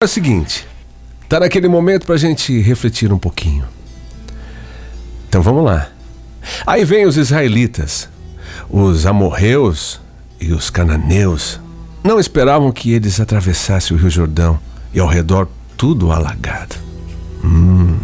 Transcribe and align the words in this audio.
É 0.00 0.04
o 0.04 0.08
seguinte, 0.08 0.64
tá 1.28 1.40
naquele 1.40 1.66
momento 1.66 2.06
pra 2.06 2.16
gente 2.16 2.60
refletir 2.60 3.12
um 3.12 3.18
pouquinho. 3.18 3.64
Então 5.28 5.42
vamos 5.42 5.64
lá. 5.64 5.88
Aí 6.64 6.84
vem 6.84 7.04
os 7.04 7.16
israelitas, 7.16 8.08
os 8.70 9.06
amorreus 9.06 10.00
e 10.40 10.52
os 10.52 10.70
cananeus. 10.70 11.60
Não 12.04 12.20
esperavam 12.20 12.70
que 12.70 12.92
eles 12.92 13.18
atravessassem 13.18 13.96
o 13.96 13.98
Rio 13.98 14.08
Jordão 14.08 14.60
e 14.94 15.00
ao 15.00 15.08
redor 15.08 15.48
tudo 15.76 16.12
alagado. 16.12 16.76
Hum, 17.42 17.98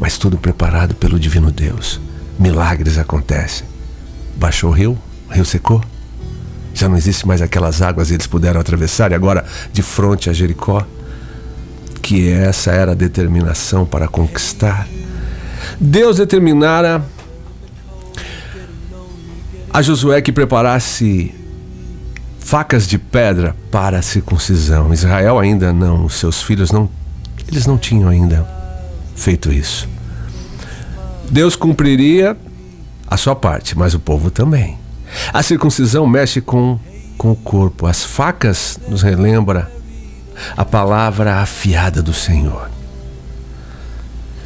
mas 0.00 0.18
tudo 0.18 0.36
preparado 0.36 0.96
pelo 0.96 1.16
divino 1.16 1.52
Deus. 1.52 2.00
Milagres 2.40 2.98
acontecem. 2.98 3.64
Baixou 4.34 4.70
o 4.70 4.74
rio, 4.74 4.98
o 5.30 5.32
rio 5.32 5.44
secou. 5.44 5.80
Já 6.74 6.88
não 6.88 6.96
existe 6.96 7.26
mais 7.26 7.42
aquelas 7.42 7.82
águas 7.82 8.10
e 8.10 8.14
eles 8.14 8.26
puderam 8.26 8.60
atravessar, 8.60 9.12
e 9.12 9.14
agora 9.14 9.44
de 9.72 9.82
frente 9.82 10.30
a 10.30 10.32
Jericó, 10.32 10.86
que 12.00 12.28
essa 12.30 12.72
era 12.72 12.92
a 12.92 12.94
determinação 12.94 13.86
para 13.86 14.08
conquistar. 14.08 14.88
Deus 15.80 16.16
determinara 16.16 17.04
a 19.72 19.80
Josué 19.80 20.20
que 20.20 20.32
preparasse 20.32 21.34
facas 22.38 22.86
de 22.86 22.98
pedra 22.98 23.56
para 23.70 23.98
a 23.98 24.02
circuncisão. 24.02 24.92
Israel 24.92 25.38
ainda 25.38 25.72
não, 25.72 26.08
seus 26.08 26.42
filhos 26.42 26.70
não, 26.70 26.90
eles 27.48 27.66
não 27.66 27.78
tinham 27.78 28.08
ainda 28.08 28.46
feito 29.14 29.52
isso. 29.52 29.88
Deus 31.30 31.56
cumpriria 31.56 32.36
a 33.06 33.16
sua 33.16 33.34
parte, 33.34 33.78
mas 33.78 33.94
o 33.94 34.00
povo 34.00 34.30
também. 34.30 34.81
A 35.32 35.42
circuncisão 35.42 36.06
mexe 36.06 36.40
com, 36.40 36.78
com 37.16 37.32
o 37.32 37.36
corpo. 37.36 37.86
As 37.86 38.04
facas 38.04 38.78
nos 38.88 39.02
relembra 39.02 39.70
a 40.56 40.64
palavra 40.64 41.36
afiada 41.36 42.02
do 42.02 42.12
Senhor. 42.12 42.70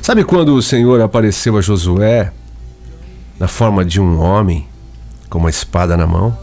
Sabe 0.02 0.24
quando 0.24 0.54
o 0.54 0.62
Senhor 0.62 1.00
apareceu 1.00 1.56
a 1.56 1.60
Josué 1.60 2.32
na 3.38 3.48
forma 3.48 3.84
de 3.84 4.00
um 4.00 4.20
homem 4.20 4.66
com 5.28 5.38
uma 5.38 5.50
espada 5.50 5.96
na 5.96 6.06
mão? 6.06 6.36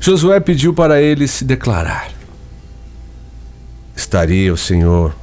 Josué 0.00 0.40
pediu 0.40 0.74
para 0.74 1.00
ele 1.00 1.28
se 1.28 1.44
declarar. 1.44 2.08
Estaria 3.94 4.52
o 4.52 4.56
Senhor 4.56 5.14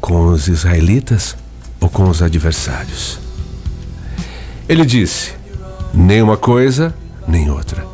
com 0.00 0.26
os 0.26 0.46
israelitas 0.46 1.34
ou 1.80 1.88
com 1.88 2.08
os 2.08 2.20
adversários? 2.20 3.18
Ele 4.68 4.84
disse: 4.84 5.32
nem 5.94 6.20
uma 6.20 6.36
coisa 6.36 6.94
nem 7.26 7.50
outra, 7.50 7.86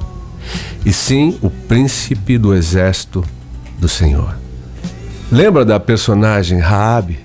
e 0.85 0.93
sim 0.93 1.39
o 1.41 1.49
príncipe 1.51 2.37
do 2.39 2.55
exército 2.55 3.25
do 3.79 3.89
Senhor. 3.89 4.37
Lembra 5.31 5.65
da 5.65 5.81
personagem 5.81 6.59
Raabe? 6.59 7.21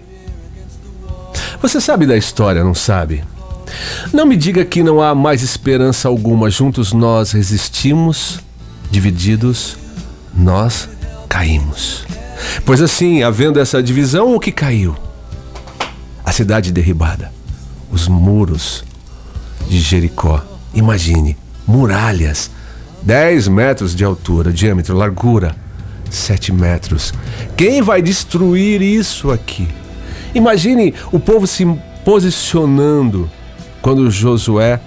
Você 1.61 1.81
sabe 1.81 2.05
da 2.05 2.16
história, 2.16 2.64
não 2.64 2.73
sabe? 2.73 3.23
Não 4.14 4.25
me 4.25 4.38
diga 4.38 4.64
que 4.64 4.83
não 4.83 5.02
há 5.02 5.14
mais 5.14 5.41
esperança 5.41 6.08
alguma. 6.08 6.49
Juntos 6.49 6.94
nós 6.94 7.31
resistimos, 7.31 8.39
divididos 8.89 9.77
nós 10.33 10.88
caímos. 11.27 12.05
Pois 12.66 12.81
assim, 12.81 13.23
havendo 13.23 13.59
essa 13.59 13.81
divisão, 13.81 14.36
o 14.36 14.39
que 14.39 14.52
caiu? 14.52 14.95
A 16.23 16.31
cidade 16.31 16.71
derribada, 16.71 17.31
os 17.92 18.08
muros 18.08 18.83
de 19.67 19.80
Jericó. 19.80 20.44
Imagine, 20.73 21.36
muralhas, 21.68 22.50
10 23.04 23.50
metros 23.50 23.94
de 23.94 24.04
altura, 24.04 24.52
diâmetro, 24.52 24.96
largura, 24.96 25.56
7 26.10 26.54
metros. 26.54 27.14
Quem 27.56 27.82
vai 27.82 28.02
destruir 28.02 28.82
isso 28.82 29.30
aqui? 29.30 29.68
Imagine 30.34 30.94
o 31.12 31.20
povo 31.20 31.45
se 31.45 31.66
posicionando 32.06 33.30
quando 33.82 34.10
Josué 34.10 34.80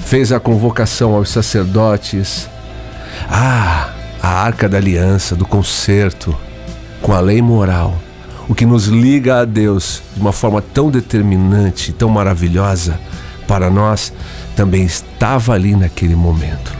fez 0.00 0.32
a 0.32 0.40
convocação 0.40 1.14
aos 1.14 1.28
sacerdotes. 1.28 2.48
Ah, 3.28 3.90
a 4.22 4.28
arca 4.28 4.68
da 4.68 4.78
aliança, 4.78 5.36
do 5.36 5.44
concerto, 5.44 6.36
com 7.02 7.12
a 7.12 7.20
lei 7.20 7.40
moral, 7.42 7.96
o 8.48 8.54
que 8.54 8.64
nos 8.64 8.86
liga 8.86 9.40
a 9.40 9.44
Deus 9.44 10.02
de 10.14 10.20
uma 10.20 10.32
forma 10.32 10.62
tão 10.62 10.90
determinante, 10.90 11.92
tão 11.92 12.08
maravilhosa 12.08 12.98
para 13.46 13.70
nós 13.70 14.12
também 14.54 14.84
estava 14.84 15.52
ali 15.52 15.76
naquele 15.76 16.16
momento. 16.16 16.74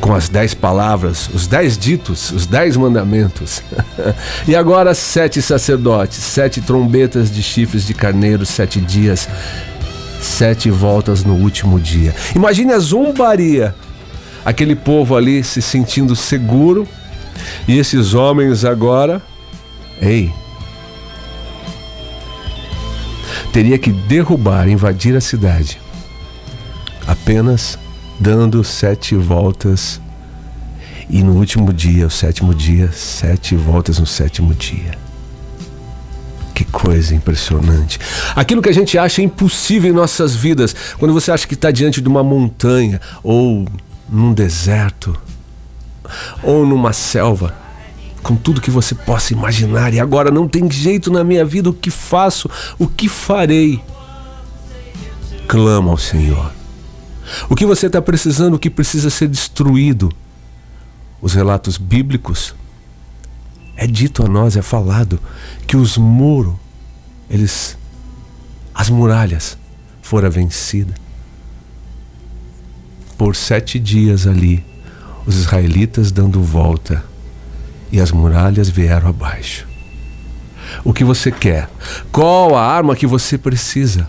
Com 0.00 0.14
as 0.14 0.28
dez 0.28 0.54
palavras, 0.54 1.28
os 1.34 1.46
dez 1.46 1.76
ditos, 1.76 2.30
os 2.30 2.46
dez 2.46 2.76
mandamentos. 2.76 3.62
e 4.46 4.54
agora 4.54 4.94
sete 4.94 5.42
sacerdotes, 5.42 6.18
sete 6.18 6.60
trombetas 6.60 7.30
de 7.30 7.42
chifres 7.42 7.86
de 7.86 7.94
carneiro, 7.94 8.46
sete 8.46 8.80
dias, 8.80 9.28
sete 10.20 10.70
voltas 10.70 11.24
no 11.24 11.34
último 11.34 11.80
dia. 11.80 12.14
Imagine 12.34 12.72
a 12.72 12.78
zombaria. 12.78 13.74
Aquele 14.44 14.76
povo 14.76 15.16
ali 15.16 15.42
se 15.42 15.60
sentindo 15.60 16.14
seguro 16.14 16.88
e 17.66 17.76
esses 17.78 18.14
homens 18.14 18.64
agora, 18.64 19.20
ei, 20.00 20.32
teria 23.52 23.78
que 23.78 23.90
derrubar, 23.90 24.68
invadir 24.68 25.16
a 25.16 25.20
cidade 25.20 25.78
apenas 27.08 27.78
dando 28.20 28.62
sete 28.62 29.14
voltas 29.14 29.98
e 31.08 31.22
no 31.22 31.32
último 31.32 31.72
dia, 31.72 32.06
o 32.06 32.10
sétimo 32.10 32.54
dia, 32.54 32.92
sete 32.92 33.56
voltas 33.56 33.98
no 33.98 34.06
sétimo 34.06 34.52
dia. 34.52 34.92
Que 36.54 36.64
coisa 36.64 37.14
impressionante. 37.14 37.98
Aquilo 38.36 38.60
que 38.60 38.68
a 38.68 38.74
gente 38.74 38.98
acha 38.98 39.22
impossível 39.22 39.90
em 39.90 39.94
nossas 39.94 40.34
vidas, 40.34 40.76
quando 40.98 41.14
você 41.14 41.32
acha 41.32 41.46
que 41.46 41.54
está 41.54 41.70
diante 41.70 42.02
de 42.02 42.08
uma 42.08 42.22
montanha, 42.22 43.00
ou 43.22 43.66
num 44.06 44.34
deserto, 44.34 45.16
ou 46.42 46.66
numa 46.66 46.92
selva, 46.92 47.54
com 48.22 48.36
tudo 48.36 48.60
que 48.60 48.70
você 48.70 48.94
possa 48.94 49.32
imaginar, 49.32 49.94
e 49.94 50.00
agora 50.00 50.30
não 50.30 50.46
tem 50.46 50.70
jeito 50.70 51.10
na 51.10 51.24
minha 51.24 51.44
vida, 51.44 51.70
o 51.70 51.74
que 51.74 51.90
faço, 51.90 52.50
o 52.78 52.86
que 52.86 53.08
farei? 53.08 53.80
Clama 55.46 55.90
ao 55.90 55.96
Senhor 55.96 56.57
o 57.48 57.54
que 57.54 57.66
você 57.66 57.86
está 57.86 58.00
precisando, 58.00 58.54
o 58.54 58.58
que 58.58 58.70
precisa 58.70 59.10
ser 59.10 59.28
destruído? 59.28 60.12
Os 61.20 61.34
relatos 61.34 61.76
bíblicos 61.76 62.54
é 63.76 63.86
dito 63.86 64.24
a 64.24 64.28
nós, 64.28 64.56
é 64.56 64.62
falado 64.62 65.20
que 65.66 65.76
os 65.76 65.96
muros, 65.96 66.54
eles, 67.30 67.76
as 68.74 68.90
muralhas, 68.90 69.56
foram 70.02 70.30
vencidas. 70.30 70.96
Por 73.16 73.34
sete 73.34 73.78
dias 73.78 74.26
ali, 74.26 74.64
os 75.26 75.36
israelitas 75.36 76.10
dando 76.10 76.42
volta 76.42 77.04
e 77.90 78.00
as 78.00 78.10
muralhas 78.10 78.68
vieram 78.68 79.08
abaixo. 79.08 79.66
O 80.84 80.92
que 80.92 81.04
você 81.04 81.30
quer? 81.30 81.68
Qual 82.12 82.56
a 82.56 82.64
arma 82.64 82.96
que 82.96 83.06
você 83.06 83.36
precisa? 83.36 84.08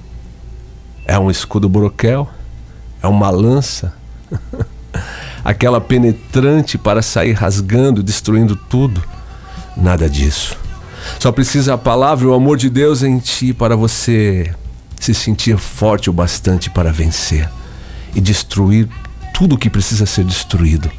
É 1.06 1.18
um 1.18 1.32
escudo 1.32 1.68
broquel? 1.68 2.30
É 3.02 3.08
uma 3.08 3.30
lança, 3.30 3.94
aquela 5.44 5.80
penetrante 5.80 6.78
para 6.78 7.02
sair 7.02 7.34
rasgando, 7.34 8.04
destruindo 8.04 8.56
tudo. 8.56 9.04
Nada 9.76 10.10
disso. 10.10 10.58
Só 11.20 11.32
precisa 11.32 11.74
a 11.74 11.78
palavra 11.78 12.26
e 12.26 12.28
o 12.28 12.34
amor 12.34 12.58
de 12.58 12.70
Deus 12.70 13.04
em 13.04 13.18
ti 13.20 13.54
para 13.54 13.76
você 13.76 14.54
se 15.00 15.14
sentir 15.14 15.58
forte 15.58 16.10
o 16.10 16.14
bastante 16.14 16.70
para 16.70 16.92
vencer 16.92 17.50
e 18.14 18.20
destruir 18.20 18.88
tudo 19.34 19.56
o 19.56 19.58
que 19.58 19.70
precisa 19.70 20.06
ser 20.06 20.26
destruído. 20.26 20.92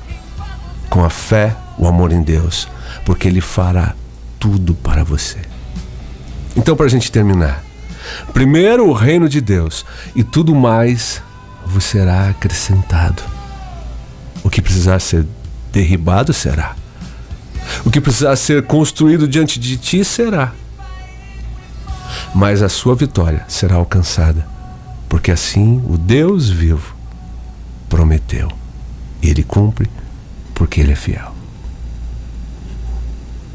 Com 0.88 1.04
a 1.04 1.10
fé, 1.10 1.54
o 1.78 1.86
amor 1.86 2.10
em 2.10 2.22
Deus, 2.22 2.66
porque 3.04 3.28
Ele 3.28 3.40
fará 3.40 3.94
tudo 4.38 4.74
para 4.74 5.04
você. 5.04 5.38
Então, 6.56 6.74
para 6.74 6.86
a 6.86 6.88
gente 6.88 7.12
terminar, 7.12 7.62
primeiro 8.32 8.88
o 8.88 8.92
reino 8.92 9.28
de 9.28 9.40
Deus 9.40 9.84
e 10.16 10.24
tudo 10.24 10.54
mais 10.54 11.22
vos 11.70 11.84
será 11.84 12.28
acrescentado. 12.28 13.22
O 14.42 14.50
que 14.50 14.60
precisar 14.60 14.98
ser 14.98 15.26
derribado 15.72 16.32
será. 16.32 16.74
O 17.84 17.90
que 17.90 18.00
precisar 18.00 18.34
ser 18.36 18.64
construído 18.64 19.28
diante 19.28 19.60
de 19.60 19.76
ti 19.76 20.04
será. 20.04 20.52
Mas 22.34 22.62
a 22.62 22.68
sua 22.68 22.94
vitória 22.94 23.44
será 23.48 23.76
alcançada, 23.76 24.46
porque 25.08 25.30
assim 25.30 25.82
o 25.88 25.96
Deus 25.96 26.48
vivo 26.48 26.94
prometeu. 27.88 28.50
E 29.22 29.28
ele 29.28 29.42
cumpre, 29.42 29.88
porque 30.54 30.80
ele 30.80 30.92
é 30.92 30.96
fiel. 30.96 31.34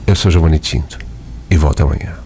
Eu 0.08 0.16
sou 0.16 0.32
Giovanni 0.32 0.60
Tinto 0.60 1.00
e 1.50 1.58
volto 1.58 1.84
amanhã. 1.84 2.25